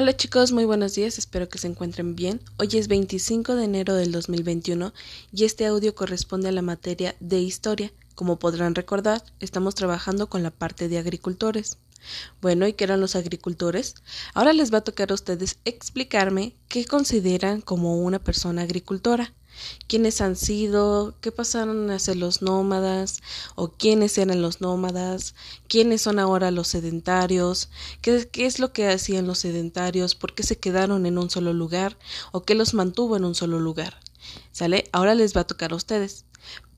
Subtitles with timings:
[0.00, 2.40] Hola chicos, muy buenos días, espero que se encuentren bien.
[2.56, 4.94] Hoy es 25 de enero del 2021
[5.32, 7.90] y este audio corresponde a la materia de historia.
[8.14, 11.78] Como podrán recordar, estamos trabajando con la parte de agricultores.
[12.40, 13.96] Bueno, ¿y qué eran los agricultores?
[14.34, 19.34] Ahora les va a tocar a ustedes explicarme qué consideran como una persona agricultora
[19.86, 23.20] quiénes han sido, qué pasaron a los nómadas
[23.54, 25.34] o quiénes eran los nómadas,
[25.68, 30.42] quiénes son ahora los sedentarios, qué, qué es lo que hacían los sedentarios, por qué
[30.42, 31.98] se quedaron en un solo lugar
[32.32, 34.00] o qué los mantuvo en un solo lugar.
[34.52, 34.88] ¿Sale?
[34.92, 36.24] Ahora les va a tocar a ustedes.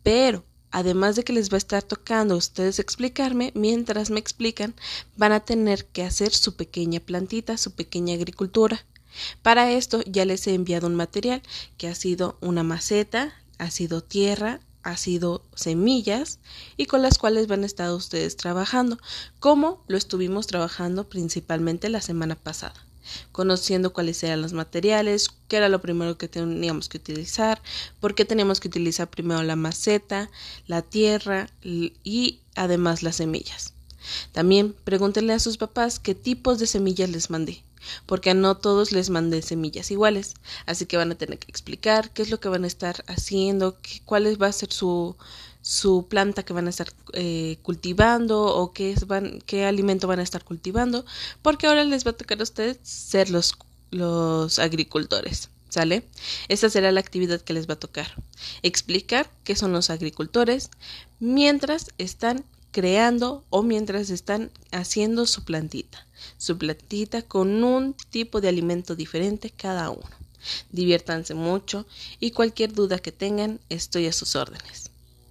[0.03, 4.75] Pero además de que les va a estar tocando a ustedes explicarme, mientras me explican,
[5.17, 8.87] van a tener que hacer su pequeña plantita, su pequeña agricultura.
[9.43, 11.43] Para esto ya les he enviado un material
[11.79, 16.39] que ha sido una maceta, ha sido tierra, ha sido semillas
[16.77, 18.99] y con las cuales van a estar ustedes trabajando,
[19.39, 22.87] como lo estuvimos trabajando principalmente la semana pasada
[23.33, 27.61] conociendo cuáles eran los materiales, qué era lo primero que teníamos que utilizar,
[27.99, 30.31] por qué teníamos que utilizar primero la maceta,
[30.67, 33.75] la tierra y además las semillas.
[34.33, 37.63] También pregúntenle a sus papás qué tipos de semillas les mandé
[38.07, 40.35] porque no todos les mandé semillas iguales,
[40.67, 43.77] así que van a tener que explicar qué es lo que van a estar haciendo,
[44.05, 45.17] cuál va a ser su,
[45.63, 50.25] su planta que van a estar eh, cultivando o qué, van, qué alimento van a
[50.25, 51.05] estar cultivando,
[51.43, 53.55] porque ahora les va a tocar a ustedes ser los,
[53.91, 55.51] los agricultores.
[55.69, 56.05] ¿Sale?
[56.49, 58.21] Esta será la actividad que les va a tocar.
[58.63, 60.69] Explicar qué son los agricultores
[61.21, 66.07] mientras están creando o mientras están haciendo su plantita,
[66.39, 70.09] su plantita con un tipo de alimento diferente cada uno.
[70.71, 71.87] Diviértanse mucho
[72.19, 74.90] y cualquier duda que tengan estoy a sus órdenes.